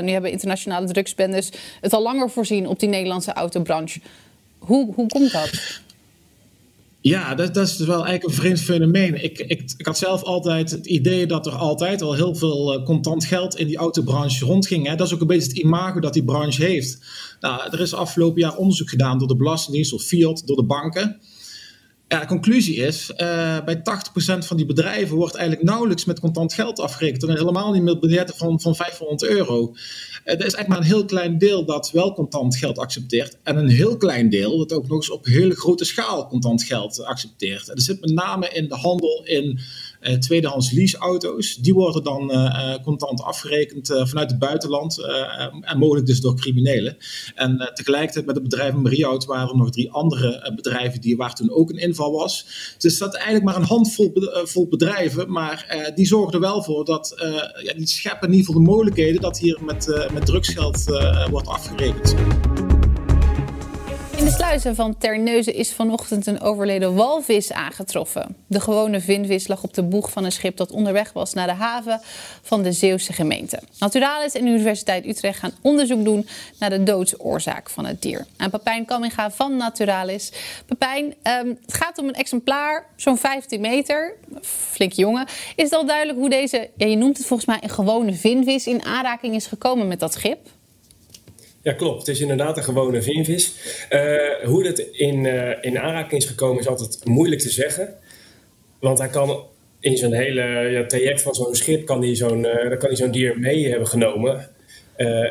nu 0.00 0.10
hebben 0.10 0.30
internationale 0.30 0.86
drugsbendes 0.86 1.50
het 1.80 1.92
al 1.92 2.02
langer 2.02 2.30
voorzien 2.30 2.68
op 2.68 2.80
die 2.80 2.88
Nederlandse 2.88 3.32
autobranche. 3.32 4.00
Hoe, 4.58 4.94
hoe 4.94 5.08
komt 5.08 5.32
dat? 5.32 5.82
Ja, 7.00 7.34
dat, 7.34 7.54
dat, 7.54 7.68
is 7.68 7.78
wel 7.78 8.06
eigenlijk 8.06 8.24
een 8.24 8.42
vreemd 8.42 8.60
fenomeen. 8.60 9.24
Ik, 9.24 9.38
ik, 9.38 9.72
ik, 9.76 9.86
had 9.86 9.98
zelf 9.98 10.22
altijd 10.22 10.70
het 10.70 10.86
idee 10.86 11.26
dat 11.26 11.46
er 11.46 11.52
altijd 11.52 12.02
al 12.02 12.14
heel 12.14 12.34
veel 12.34 12.78
uh, 12.78 12.84
contant 12.84 13.24
geld 13.24 13.58
in 13.58 13.66
die 13.66 13.76
autobranche 13.76 14.44
rondging. 14.44 14.86
Hè. 14.86 14.94
Dat 14.94 15.06
is 15.06 15.14
ook 15.14 15.20
een 15.20 15.26
beetje 15.26 15.48
het 15.48 15.58
imago 15.58 16.00
dat 16.00 16.12
die 16.12 16.24
branche 16.24 16.64
heeft. 16.64 16.98
Nou, 17.40 17.70
er 17.70 17.80
is 17.80 17.94
afgelopen 17.94 18.40
jaar 18.40 18.56
onderzoek 18.56 18.88
gedaan 18.88 19.18
door 19.18 19.28
de 19.28 19.36
Belastingdienst, 19.36 19.90
door 19.90 20.00
Fiat, 20.00 20.42
door 20.46 20.56
de 20.56 20.62
banken. 20.62 21.20
Ja, 22.08 22.20
de 22.20 22.26
conclusie 22.26 22.76
is, 22.76 23.10
uh, 23.10 23.64
bij 23.64 23.82
80% 23.82 24.46
van 24.46 24.56
die 24.56 24.66
bedrijven 24.66 25.16
wordt 25.16 25.34
eigenlijk 25.34 25.68
nauwelijks 25.68 26.04
met 26.04 26.20
contant 26.20 26.52
geld 26.52 26.80
afgerekend. 26.80 27.22
En 27.22 27.36
helemaal 27.36 27.72
niet 27.72 27.82
met 27.82 28.00
biljetten 28.00 28.36
van, 28.36 28.60
van 28.60 28.76
500 28.76 29.22
euro. 29.22 29.70
Uh, 29.70 30.32
er 30.32 30.46
is 30.46 30.54
eigenlijk 30.54 30.68
maar 30.68 30.78
een 30.78 30.84
heel 30.84 31.04
klein 31.04 31.38
deel 31.38 31.64
dat 31.64 31.90
wel 31.90 32.14
contant 32.14 32.56
geld 32.56 32.78
accepteert. 32.78 33.38
En 33.42 33.56
een 33.56 33.68
heel 33.68 33.96
klein 33.96 34.30
deel 34.30 34.58
dat 34.58 34.72
ook 34.72 34.88
nog 34.88 34.96
eens 34.96 35.10
op 35.10 35.24
hele 35.24 35.54
grote 35.54 35.84
schaal 35.84 36.26
contant 36.26 36.62
geld 36.62 37.04
accepteert. 37.04 37.68
En 37.68 37.74
er 37.74 37.82
zit 37.82 38.00
met 38.00 38.14
name 38.14 38.48
in 38.48 38.68
de 38.68 38.76
handel 38.76 39.24
in 39.24 39.58
uh, 40.04 40.14
tweedehands 40.14 40.70
leaseauto's. 40.70 41.56
Die 41.56 41.74
worden 41.74 42.02
dan 42.04 42.30
uh, 42.30 42.74
contant 42.82 43.22
afgerekend 43.22 43.86
vanuit 43.86 44.30
het 44.30 44.38
buitenland 44.38 44.98
en 45.60 45.78
mogelijk 45.78 46.06
dus 46.06 46.20
door 46.20 46.36
criminelen. 46.36 46.96
En 47.34 47.70
tegelijkertijd 47.74 48.26
met 48.26 48.34
het 48.34 48.44
bedrijf 48.44 48.74
Mariehout 48.74 49.24
waren 49.24 49.48
er 49.48 49.56
nog 49.56 49.70
drie 49.70 49.90
andere 49.90 50.52
bedrijven 50.56 51.00
die, 51.00 51.16
waar 51.16 51.34
toen 51.34 51.50
ook 51.50 51.70
een 51.70 51.78
inval 51.78 52.12
was. 52.12 52.46
Dus 52.78 52.94
staat 52.94 53.14
eigenlijk 53.14 53.44
maar 53.44 53.56
een 53.56 53.62
handvol 53.62 54.12
vol 54.44 54.68
bedrijven, 54.68 55.32
maar 55.32 55.92
die 55.94 56.06
zorgen 56.06 56.34
er 56.34 56.40
wel 56.40 56.62
voor 56.62 56.84
dat 56.84 57.14
ja, 57.62 57.74
die 57.74 57.86
scheppen 57.86 58.28
in 58.28 58.34
ieder 58.34 58.46
geval 58.46 58.62
de 58.62 58.70
mogelijkheden 58.70 59.20
dat 59.20 59.38
hier 59.38 59.58
met, 59.64 60.08
met 60.12 60.26
drugsgeld 60.26 60.84
wordt 61.30 61.48
afgerekend. 61.48 62.14
In 64.24 64.30
de 64.30 64.36
sluizen 64.36 64.74
van 64.74 64.98
Terneuzen 64.98 65.54
is 65.54 65.72
vanochtend 65.72 66.26
een 66.26 66.40
overleden 66.40 66.94
walvis 66.94 67.52
aangetroffen. 67.52 68.36
De 68.46 68.60
gewone 68.60 69.00
vinvis 69.00 69.48
lag 69.48 69.62
op 69.62 69.74
de 69.74 69.82
boeg 69.82 70.10
van 70.10 70.24
een 70.24 70.32
schip 70.32 70.56
dat 70.56 70.70
onderweg 70.70 71.12
was 71.12 71.32
naar 71.32 71.46
de 71.46 71.52
haven 71.52 72.00
van 72.42 72.62
de 72.62 72.72
Zeeuwse 72.72 73.12
gemeente. 73.12 73.60
Naturalis 73.78 74.32
en 74.32 74.44
de 74.44 74.50
Universiteit 74.50 75.06
Utrecht 75.06 75.38
gaan 75.38 75.52
onderzoek 75.62 76.04
doen 76.04 76.28
naar 76.58 76.70
de 76.70 76.82
doodsoorzaak 76.82 77.70
van 77.70 77.86
het 77.86 78.02
dier. 78.02 78.26
En 78.36 78.50
Papijn 78.50 78.86
van 79.30 79.56
Naturalis. 79.56 80.32
Papijn, 80.66 81.04
um, 81.04 81.58
het 81.66 81.74
gaat 81.74 81.98
om 81.98 82.08
een 82.08 82.14
exemplaar, 82.14 82.86
zo'n 82.96 83.18
15 83.18 83.60
meter, 83.60 84.14
flink 84.42 84.92
jongen. 84.92 85.26
Is 85.56 85.64
het 85.64 85.72
al 85.72 85.86
duidelijk 85.86 86.18
hoe 86.18 86.30
deze, 86.30 86.70
ja, 86.76 86.86
je 86.86 86.96
noemt 86.96 87.16
het 87.16 87.26
volgens 87.26 87.48
mij 87.48 87.58
een 87.62 87.74
gewone 87.74 88.12
vinvis, 88.12 88.66
in 88.66 88.84
aanraking 88.84 89.34
is 89.34 89.46
gekomen 89.46 89.88
met 89.88 90.00
dat 90.00 90.12
schip? 90.12 90.38
Ja, 91.64 91.72
klopt. 91.72 91.98
Het 91.98 92.08
is 92.08 92.20
inderdaad 92.20 92.56
een 92.56 92.64
gewone 92.64 93.02
vinvis. 93.02 93.54
Uh, 93.90 94.44
hoe 94.44 94.62
dat 94.62 94.78
in, 94.78 95.24
uh, 95.24 95.50
in 95.60 95.78
aanraking 95.78 96.22
is 96.22 96.28
gekomen 96.28 96.60
is 96.60 96.68
altijd 96.68 97.04
moeilijk 97.04 97.40
te 97.40 97.50
zeggen. 97.50 97.94
Want 98.80 98.98
hij 98.98 99.08
kan 99.08 99.46
in 99.80 99.96
zo'n 99.96 100.12
hele 100.12 100.42
ja, 100.70 100.86
traject 100.86 101.22
van 101.22 101.34
zo'n 101.34 101.54
schip 101.54 101.86
kan 101.86 102.02
hij 102.02 102.14
zo'n, 102.16 102.44
uh, 102.44 102.68
kan 102.68 102.88
hij 102.88 102.96
zo'n 102.96 103.10
dier 103.10 103.38
mee 103.38 103.68
hebben 103.68 103.88
genomen. 103.88 104.48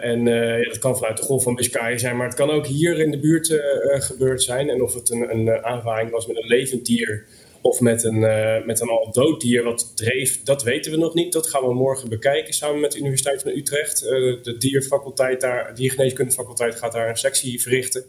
en 0.01 0.25
dat 0.63 0.79
kan 0.79 0.97
vanuit 0.97 1.17
de 1.17 1.23
Golf 1.23 1.43
van 1.43 1.55
Biscayen 1.55 1.99
zijn, 1.99 2.17
maar 2.17 2.27
het 2.27 2.35
kan 2.35 2.49
ook 2.49 2.67
hier 2.67 2.99
in 2.99 3.11
de 3.11 3.19
buurt 3.19 3.61
gebeurd 3.83 4.43
zijn. 4.43 4.69
En 4.69 4.81
of 4.81 4.93
het 4.93 5.09
een, 5.09 5.35
een 5.35 5.63
aanvaring 5.63 6.11
was 6.11 6.27
met 6.27 6.37
een 6.37 6.47
levend 6.47 6.85
dier 6.85 7.25
of 7.63 7.79
met 7.79 8.03
een, 8.03 8.15
uh, 8.15 8.65
met 8.65 8.81
een 8.81 8.89
al 8.89 9.11
dood 9.11 9.41
dier 9.41 9.63
wat 9.63 9.91
dreef, 9.95 10.43
dat 10.43 10.63
weten 10.63 10.91
we 10.91 10.97
nog 10.97 11.13
niet. 11.13 11.33
Dat 11.33 11.47
gaan 11.49 11.67
we 11.67 11.73
morgen 11.73 12.09
bekijken 12.09 12.53
samen 12.53 12.79
met 12.79 12.91
de 12.91 12.99
Universiteit 12.99 13.41
van 13.41 13.51
Utrecht. 13.51 13.99
de 13.99 14.55
dierfaculteit 14.57 15.41
daar, 15.41 15.75
diergeneeskundefaculteit 15.75 16.75
gaat 16.75 16.91
daar 16.91 17.09
een 17.09 17.17
sectie 17.17 17.61
verrichten. 17.61 18.03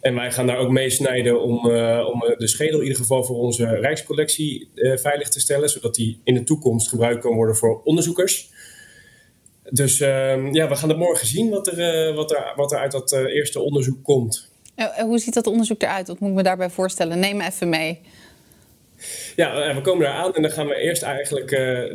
En 0.00 0.14
wij 0.14 0.32
gaan 0.32 0.46
daar 0.46 0.58
ook 0.58 0.70
mee 0.70 0.90
snijden 0.90 1.42
om, 1.42 1.56
om 2.06 2.20
de 2.36 2.48
schedel 2.48 2.78
in 2.78 2.82
ieder 2.82 2.98
geval 2.98 3.24
voor 3.24 3.36
onze 3.36 3.66
Rijkscollectie 3.66 4.68
veilig 4.74 5.28
te 5.28 5.40
stellen. 5.40 5.68
Zodat 5.68 5.94
die 5.94 6.20
in 6.24 6.34
de 6.34 6.44
toekomst 6.44 6.88
gebruikt 6.88 7.22
kan 7.22 7.34
worden 7.34 7.56
voor 7.56 7.80
onderzoekers. 7.84 8.50
Dus 9.70 10.00
uh, 10.00 10.52
ja, 10.52 10.68
we 10.68 10.76
gaan 10.76 10.88
het 10.88 10.98
morgen 10.98 11.26
zien 11.26 11.50
wat 11.50 11.66
er, 11.66 12.14
wat 12.14 12.30
er, 12.30 12.52
wat 12.56 12.72
er 12.72 12.78
uit 12.78 12.92
dat 12.92 13.12
eerste 13.12 13.60
onderzoek 13.60 14.04
komt. 14.04 14.48
hoe 15.00 15.18
ziet 15.18 15.34
dat 15.34 15.46
onderzoek 15.46 15.82
eruit? 15.82 16.08
Wat 16.08 16.18
moet 16.18 16.30
ik 16.30 16.34
me 16.34 16.42
daarbij 16.42 16.70
voorstellen? 16.70 17.18
Neem 17.18 17.36
me 17.36 17.44
even 17.44 17.68
mee. 17.68 18.00
Ja, 19.36 19.74
we 19.74 19.80
komen 19.80 20.04
daar 20.04 20.14
aan 20.14 20.34
en 20.34 20.42
dan 20.42 20.50
gaan 20.50 20.66
we 20.66 20.76
eerst 20.76 21.02
eigenlijk 21.02 21.48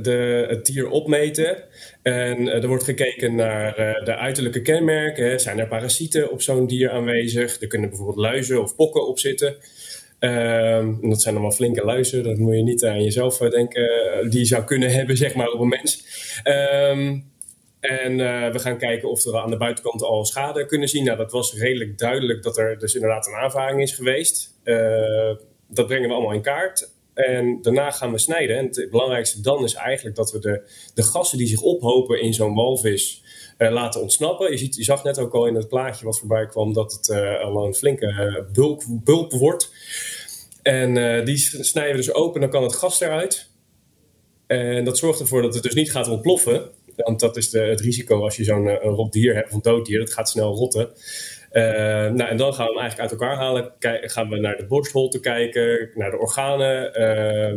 de, 0.03 0.45
het 0.49 0.65
dier 0.65 0.89
opmeten. 0.89 1.63
En 2.01 2.47
er 2.47 2.67
wordt 2.67 2.83
gekeken 2.83 3.35
naar 3.35 3.75
de 4.03 4.15
uiterlijke 4.15 4.61
kenmerken. 4.61 5.39
Zijn 5.39 5.59
er 5.59 5.67
parasieten 5.67 6.31
op 6.31 6.41
zo'n 6.41 6.67
dier 6.67 6.89
aanwezig? 6.89 7.61
Er 7.61 7.67
kunnen 7.67 7.89
bijvoorbeeld 7.89 8.17
luizen 8.17 8.61
of 8.61 8.75
pokken 8.75 9.07
op 9.07 9.19
zitten. 9.19 9.55
Uh, 10.19 10.87
dat 11.01 11.21
zijn 11.21 11.41
wel 11.41 11.51
flinke 11.51 11.85
luizen, 11.85 12.23
dat 12.23 12.37
moet 12.37 12.55
je 12.55 12.63
niet 12.63 12.85
aan 12.85 13.03
jezelf 13.03 13.37
denken. 13.37 13.89
Die 14.29 14.39
je 14.39 14.45
zou 14.45 14.63
kunnen 14.63 14.91
hebben, 14.97 15.17
zeg 15.17 15.35
maar, 15.35 15.51
op 15.51 15.59
een 15.59 15.67
mens. 15.67 16.05
Uh, 16.43 16.89
en 17.79 18.17
we 18.51 18.59
gaan 18.59 18.77
kijken 18.77 19.09
of 19.09 19.23
we 19.23 19.41
aan 19.41 19.49
de 19.49 19.57
buitenkant 19.57 20.01
al 20.01 20.25
schade 20.25 20.65
kunnen 20.65 20.87
zien. 20.87 21.03
Nou, 21.03 21.17
dat 21.17 21.31
was 21.31 21.53
redelijk 21.53 21.97
duidelijk 21.97 22.43
dat 22.43 22.57
er 22.57 22.79
dus 22.79 22.93
inderdaad 22.95 23.27
een 23.27 23.33
aanvaring 23.33 23.81
is 23.81 23.91
geweest. 23.91 24.53
Uh, 24.63 25.35
dat 25.67 25.87
brengen 25.87 26.07
we 26.09 26.15
allemaal 26.15 26.33
in 26.33 26.41
kaart. 26.41 26.89
En 27.17 27.61
daarna 27.61 27.91
gaan 27.91 28.11
we 28.11 28.17
snijden. 28.17 28.57
En 28.57 28.65
het 28.65 28.89
belangrijkste 28.89 29.41
dan 29.41 29.63
is 29.63 29.73
eigenlijk 29.73 30.15
dat 30.15 30.31
we 30.31 30.39
de, 30.39 30.61
de 30.93 31.03
gassen 31.03 31.37
die 31.37 31.47
zich 31.47 31.61
ophopen 31.61 32.21
in 32.21 32.33
zo'n 32.33 32.55
walvis 32.55 33.23
uh, 33.57 33.71
laten 33.71 34.01
ontsnappen. 34.01 34.51
Je, 34.51 34.57
ziet, 34.57 34.75
je 34.75 34.83
zag 34.83 35.03
net 35.03 35.19
ook 35.19 35.33
al 35.33 35.45
in 35.45 35.55
het 35.55 35.67
plaatje 35.67 36.05
wat 36.05 36.19
voorbij 36.19 36.45
kwam 36.45 36.73
dat 36.73 36.91
het 36.91 37.09
al 37.41 37.65
een 37.65 37.73
flinke 37.73 38.45
bulk, 38.53 38.83
bulk 38.87 39.31
wordt. 39.31 39.71
En 40.61 41.25
die 41.25 41.37
snijden 41.63 41.95
we 41.95 42.05
dus 42.05 42.13
open, 42.13 42.41
dan 42.41 42.49
kan 42.49 42.63
het 42.63 42.75
gas 42.75 42.99
eruit. 42.99 43.49
En 44.47 44.83
dat 44.83 44.97
zorgt 44.97 45.19
ervoor 45.19 45.41
dat 45.41 45.53
het 45.53 45.63
dus 45.63 45.73
niet 45.73 45.91
gaat 45.91 46.07
ontploffen. 46.07 46.69
Want 46.95 47.19
dat 47.19 47.37
is 47.37 47.49
de, 47.49 47.59
het 47.59 47.81
risico 47.81 48.23
als 48.23 48.35
je 48.35 48.43
zo'n 48.43 48.69
rot 48.69 49.11
dier 49.11 49.33
hebt, 49.33 49.47
of 49.47 49.53
een 49.53 49.61
dood 49.61 49.85
dier, 49.85 49.99
dat 49.99 50.13
gaat 50.13 50.29
snel 50.29 50.53
rotten. 50.53 50.89
Uh, 51.51 51.63
nou, 52.11 52.29
en 52.29 52.37
dan 52.37 52.53
gaan 52.53 52.65
we 52.65 52.71
hem 52.71 52.81
eigenlijk 52.81 52.99
uit 52.99 53.11
elkaar 53.11 53.35
halen. 53.35 53.73
Gaan 54.01 54.29
we 54.29 54.39
naar 54.39 54.57
de 54.57 54.65
borstholte 54.65 55.19
kijken, 55.19 55.89
naar 55.93 56.11
de 56.11 56.17
organen. 56.17 56.99
Uh, 56.99 57.49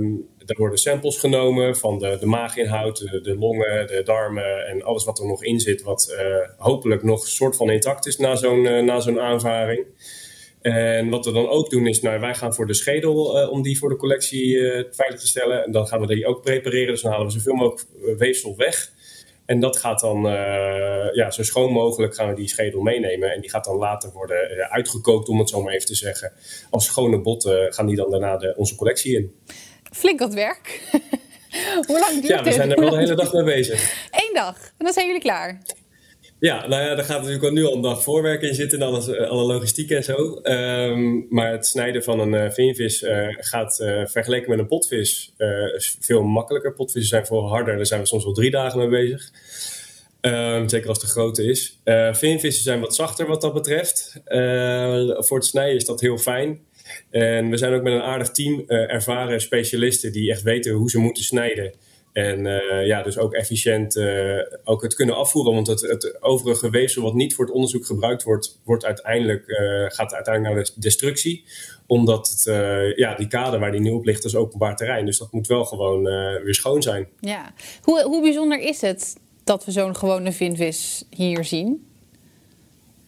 er 0.47 0.57
worden 0.57 0.79
samples 0.79 1.19
genomen 1.19 1.77
van 1.77 1.99
de, 1.99 2.17
de 2.21 2.27
maaginhoud, 2.27 2.99
de, 2.99 3.37
longen, 3.39 3.87
de 3.87 4.03
darmen 4.03 4.67
en 4.67 4.83
alles 4.83 5.05
wat 5.05 5.19
er 5.19 5.27
nog 5.27 5.45
in 5.45 5.61
zit, 5.61 5.83
wat 5.83 6.17
uh, 6.21 6.37
hopelijk 6.57 7.03
nog 7.03 7.27
soort 7.27 7.57
van 7.57 7.71
intact 7.71 8.07
is 8.07 8.17
na 8.17 8.35
zo'n 8.37 8.85
na 8.85 9.01
zo'n 9.01 9.21
aanvaring. 9.21 9.87
En 10.61 11.09
wat 11.09 11.25
we 11.25 11.33
dan 11.33 11.49
ook 11.49 11.71
doen 11.71 11.87
is, 11.87 12.01
nou, 12.01 12.21
wij 12.21 12.35
gaan 12.35 12.55
voor 12.55 12.67
de 12.67 12.75
schedel 12.75 13.49
om 13.49 13.63
die 13.63 13.79
voor 13.79 13.89
de 13.89 13.97
collectie 13.97 14.57
veilig 14.91 15.21
te 15.21 15.27
stellen. 15.27 15.65
En 15.65 15.73
dan 15.73 15.87
gaan 15.87 16.01
we 16.01 16.07
die 16.07 16.27
ook 16.27 16.43
prepareren, 16.43 16.93
dus 16.93 17.03
dan 17.03 17.11
halen 17.11 17.27
we 17.27 17.33
zoveel 17.33 17.55
mogelijk 17.55 17.87
weefsel 18.19 18.57
weg. 18.57 18.91
En 19.51 19.61
dat 19.61 19.77
gaat 19.77 20.01
dan 20.01 20.27
uh, 20.27 21.13
ja, 21.13 21.31
zo 21.31 21.43
schoon 21.43 21.73
mogelijk 21.73 22.15
gaan 22.15 22.29
we 22.29 22.35
die 22.35 22.49
schedel 22.49 22.81
meenemen. 22.81 23.33
En 23.33 23.41
die 23.41 23.51
gaat 23.51 23.65
dan 23.65 23.77
later 23.77 24.11
worden 24.13 24.57
uh, 24.57 24.73
uitgekookt, 24.73 25.29
om 25.29 25.39
het 25.39 25.49
zo 25.49 25.63
maar 25.63 25.73
even 25.73 25.87
te 25.87 25.95
zeggen. 25.95 26.33
Als 26.71 26.85
schone 26.85 27.21
botten 27.21 27.73
gaan 27.73 27.87
die 27.87 27.97
dan 27.97 28.11
daarna 28.11 28.37
de, 28.37 28.55
onze 28.57 28.75
collectie 28.75 29.17
in. 29.17 29.35
Flink 29.93 30.19
wat 30.19 30.35
werk. 30.35 30.81
Hoe 31.87 31.99
lang 31.99 32.13
duurt? 32.13 32.27
Ja, 32.27 32.43
we 32.43 32.53
zijn 32.53 32.71
er 32.71 32.81
wel 32.81 32.91
de 32.91 32.97
hele 32.97 33.15
dag 33.15 33.33
mee 33.33 33.45
bezig. 33.45 34.09
Eén 34.11 34.35
dag. 34.35 34.57
En 34.57 34.85
dan 34.85 34.93
zijn 34.93 35.07
jullie 35.07 35.23
klaar. 35.23 35.61
Ja, 36.41 36.67
nou 36.67 36.83
ja, 36.83 36.95
daar 36.95 37.05
gaat 37.05 37.19
natuurlijk 37.19 37.45
al 37.45 37.51
nu 37.51 37.65
al 37.65 37.75
een 37.75 37.81
dag 37.81 38.03
voorwerk 38.03 38.43
in 38.43 38.55
zitten, 38.55 38.83
alles, 38.83 39.17
alle 39.17 39.45
logistiek 39.45 39.91
en 39.91 40.05
zo. 40.05 40.41
Um, 40.43 41.27
maar 41.29 41.53
het 41.53 41.67
snijden 41.67 42.03
van 42.03 42.21
een 42.21 42.33
uh, 42.33 42.51
vinvis 42.51 43.03
uh, 43.03 43.27
gaat 43.31 43.81
uh, 43.83 44.07
vergeleken 44.07 44.51
met 44.51 44.59
een 44.59 44.67
potvis 44.67 45.35
veel 46.01 46.23
makkelijker. 46.23 46.75
Potvissen 46.75 47.11
zijn 47.11 47.27
veel 47.27 47.49
harder, 47.49 47.77
daar 47.77 47.87
zijn 47.87 48.01
we 48.01 48.07
soms 48.07 48.25
wel 48.25 48.33
drie 48.33 48.51
dagen 48.51 48.79
mee 48.79 48.89
bezig. 48.89 49.31
Um, 50.21 50.69
zeker 50.69 50.89
als 50.89 51.01
de 51.01 51.07
grote 51.07 51.45
is. 51.45 51.81
vinvissen 52.13 52.63
zijn 52.63 52.81
wat 52.81 52.95
zachter 52.95 53.27
wat 53.27 53.41
dat 53.41 53.55
betreft. 53.55 54.21
voor 55.27 55.37
het 55.37 55.47
snijden 55.47 55.77
is 55.77 55.85
dat 55.85 56.01
heel 56.01 56.19
fijn. 56.19 56.61
En 57.11 57.51
we 57.51 57.57
zijn 57.57 57.73
ook 57.73 57.83
met 57.83 57.93
een 57.93 58.03
aardig 58.03 58.31
team 58.31 58.65
ervaren 58.67 59.41
specialisten 59.41 60.13
die 60.13 60.31
echt 60.31 60.43
weten 60.43 60.73
hoe 60.73 60.91
ze 60.91 60.99
moeten 60.99 61.25
snijden. 61.25 61.73
En 62.13 62.47
uh, 62.47 62.87
ja, 62.87 63.03
dus 63.03 63.19
ook 63.19 63.33
efficiënt 63.33 63.97
uh, 63.97 64.39
ook 64.65 64.83
het 64.83 64.95
kunnen 64.95 65.17
afvoeren. 65.17 65.55
Want 65.55 65.67
het, 65.67 65.81
het 65.81 66.23
overige 66.23 66.71
weefsel 66.71 67.03
wat 67.03 67.15
niet 67.15 67.35
voor 67.35 67.45
het 67.45 67.55
onderzoek 67.55 67.87
gebruikt 67.87 68.23
wordt, 68.23 68.61
wordt 68.65 68.85
uiteindelijk, 68.85 69.49
uh, 69.49 69.57
gaat 69.89 70.15
uiteindelijk 70.15 70.55
naar 70.55 70.65
de 70.65 70.73
destructie. 70.81 71.45
Omdat 71.87 72.29
het, 72.29 72.45
ja, 72.97 73.15
die 73.15 73.29
kade 73.29 73.59
waar 73.59 73.73
die 73.73 73.81
nu 73.81 73.91
op 73.91 74.05
ligt, 74.05 74.25
is 74.25 74.37
openbaar 74.37 74.77
terrein. 74.77 75.07
Dus 75.07 75.19
dat 75.19 75.33
moet 75.33 75.47
wel 75.47 75.65
gewoon 75.65 76.03
weer 76.45 76.55
schoon 76.55 76.83
zijn. 76.83 77.09
Ja. 77.21 77.53
Hoe, 77.83 78.03
hoe 78.03 78.23
bijzonder 78.23 78.61
is 78.61 78.81
het 78.81 79.17
dat 79.45 79.65
we 79.65 79.71
zo'n 79.71 79.97
gewone 79.97 80.33
vinvis 80.33 81.05
hier 81.11 81.45
zien? 81.45 81.90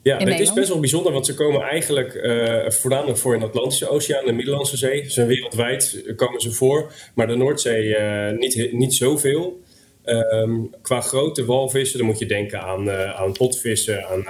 Ja, 0.03 0.17
het 0.17 0.41
is 0.41 0.53
best 0.53 0.69
wel 0.69 0.81
bijzonder, 0.81 1.13
want 1.13 1.27
ze 1.27 1.35
komen 1.35 1.61
eigenlijk 1.61 2.15
uh, 2.15 2.71
voornamelijk 2.71 3.19
voor 3.19 3.35
in 3.35 3.41
de 3.41 3.47
Atlantische 3.47 3.89
Oceaan, 3.89 4.25
de 4.25 4.33
Middellandse 4.33 4.77
Zee. 4.77 5.05
Ze 5.05 5.11
zijn 5.11 5.27
wereldwijd 5.27 6.13
komen 6.17 6.41
ze 6.41 6.53
voor, 6.53 6.93
maar 7.15 7.27
de 7.27 7.37
Noordzee 7.37 7.85
uh, 7.85 8.39
niet, 8.39 8.73
niet 8.73 8.95
zoveel. 8.95 9.61
Um, 10.05 10.71
qua 10.83 11.01
grote 11.01 11.45
walvissen, 11.45 11.99
dan 11.99 12.07
moet 12.07 12.19
je 12.19 12.27
denken 12.27 12.61
aan, 12.61 12.89
uh, 12.89 13.21
aan 13.21 13.33
potvissen, 13.33 14.07
aan, 14.07 14.27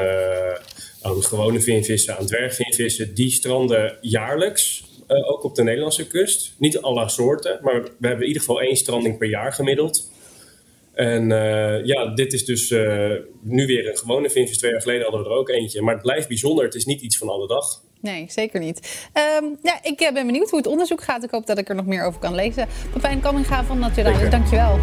aan 1.02 1.22
gewone 1.22 1.60
vinvissen, 1.60 2.18
aan 2.18 2.26
dwergvinvissen. 2.26 3.14
Die 3.14 3.30
stranden 3.30 3.98
jaarlijks, 4.00 4.84
ook 5.06 5.44
op 5.44 5.54
de 5.54 5.62
Nederlandse 5.62 6.06
kust. 6.06 6.54
Niet 6.58 6.80
alle 6.80 7.08
soorten, 7.08 7.58
maar 7.62 7.82
we 7.82 8.06
hebben 8.06 8.20
in 8.20 8.26
ieder 8.26 8.42
geval 8.42 8.60
één 8.60 8.76
stranding 8.76 9.18
per 9.18 9.28
jaar 9.28 9.52
gemiddeld. 9.52 10.10
En 10.92 11.30
uh, 11.30 11.84
ja, 11.84 12.14
dit 12.14 12.32
is 12.32 12.44
dus 12.44 12.70
uh, 12.70 13.12
nu 13.40 13.66
weer 13.66 13.88
een 13.88 13.98
gewone 13.98 14.30
vinvis. 14.30 14.58
Twee 14.58 14.70
jaar 14.70 14.80
geleden 14.80 15.02
hadden 15.02 15.22
we 15.22 15.28
er 15.28 15.36
ook 15.36 15.48
eentje. 15.48 15.82
Maar 15.82 15.94
het 15.94 16.02
blijft 16.02 16.28
bijzonder. 16.28 16.64
Het 16.64 16.74
is 16.74 16.84
niet 16.84 17.00
iets 17.00 17.18
van 17.18 17.28
alle 17.28 17.46
dag. 17.46 17.82
Nee, 18.00 18.26
zeker 18.28 18.60
niet. 18.60 19.08
Um, 19.42 19.58
ja, 19.62 19.82
ik 19.82 20.10
ben 20.14 20.26
benieuwd 20.26 20.50
hoe 20.50 20.58
het 20.58 20.68
onderzoek 20.68 21.02
gaat. 21.02 21.24
Ik 21.24 21.30
hoop 21.30 21.46
dat 21.46 21.58
ik 21.58 21.68
er 21.68 21.74
nog 21.74 21.86
meer 21.86 22.04
over 22.04 22.20
kan 22.20 22.34
lezen. 22.34 22.66
Pepijn 22.92 23.20
Kamminga 23.20 23.64
van 23.64 23.78
Naturalis, 23.78 24.30
dankjewel. 24.30 24.78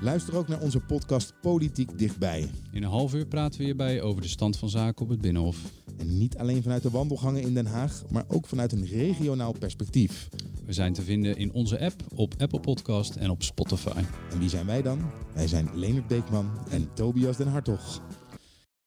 Luister 0.00 0.36
ook 0.36 0.48
naar 0.48 0.60
onze 0.60 0.80
podcast 0.80 1.32
Politiek 1.42 1.98
Dichtbij. 1.98 2.50
In 2.72 2.82
een 2.82 2.90
half 2.90 3.14
uur 3.14 3.26
praten 3.26 3.58
we 3.58 3.64
hierbij 3.64 4.02
over 4.02 4.22
de 4.22 4.28
stand 4.28 4.58
van 4.58 4.68
zaken 4.68 5.02
op 5.02 5.08
het 5.08 5.20
Binnenhof. 5.20 5.56
En 5.96 6.18
niet 6.18 6.38
alleen 6.38 6.62
vanuit 6.62 6.82
de 6.82 6.90
wandelgangen 6.90 7.42
in 7.42 7.54
Den 7.54 7.66
Haag, 7.66 8.02
maar 8.10 8.24
ook 8.28 8.46
vanuit 8.46 8.72
een 8.72 8.86
regionaal 8.86 9.52
perspectief. 9.58 10.28
We 10.66 10.72
zijn 10.72 10.92
te 10.92 11.02
vinden 11.02 11.36
in 11.36 11.52
onze 11.52 11.80
app, 11.80 12.02
op 12.14 12.34
Apple 12.38 12.60
Podcast 12.60 13.16
en 13.16 13.30
op 13.30 13.42
Spotify. 13.42 14.02
En 14.30 14.38
wie 14.38 14.48
zijn 14.48 14.66
wij 14.66 14.82
dan? 14.82 15.00
Wij 15.34 15.46
zijn 15.46 15.68
Leonard 15.74 16.06
Beekman 16.06 16.50
en 16.70 16.88
Tobias 16.94 17.36
den 17.36 17.48
Hartog. 17.48 18.02